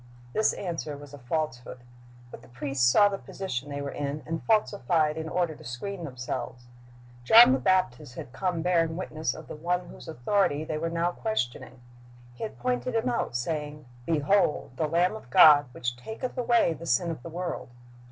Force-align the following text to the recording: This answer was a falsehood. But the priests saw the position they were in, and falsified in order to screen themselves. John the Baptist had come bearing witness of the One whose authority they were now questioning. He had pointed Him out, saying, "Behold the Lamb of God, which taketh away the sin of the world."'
This 0.33 0.53
answer 0.53 0.97
was 0.97 1.13
a 1.13 1.19
falsehood. 1.19 1.77
But 2.31 2.41
the 2.41 2.47
priests 2.47 2.89
saw 2.91 3.07
the 3.07 3.19
position 3.19 3.69
they 3.69 3.83
were 3.83 3.91
in, 3.91 4.23
and 4.25 4.41
falsified 4.45 5.15
in 5.15 5.29
order 5.29 5.53
to 5.53 5.63
screen 5.63 6.05
themselves. 6.05 6.65
John 7.23 7.51
the 7.53 7.59
Baptist 7.59 8.15
had 8.15 8.33
come 8.33 8.63
bearing 8.63 8.97
witness 8.97 9.35
of 9.35 9.47
the 9.47 9.55
One 9.55 9.89
whose 9.89 10.07
authority 10.07 10.63
they 10.63 10.79
were 10.79 10.89
now 10.89 11.11
questioning. 11.11 11.81
He 12.33 12.41
had 12.41 12.57
pointed 12.57 12.95
Him 12.95 13.09
out, 13.09 13.35
saying, 13.35 13.85
"Behold 14.07 14.71
the 14.75 14.87
Lamb 14.87 15.15
of 15.15 15.29
God, 15.29 15.67
which 15.71 15.95
taketh 15.95 16.35
away 16.35 16.73
the 16.73 16.87
sin 16.87 17.11
of 17.11 17.21
the 17.21 17.29
world."' 17.29 17.69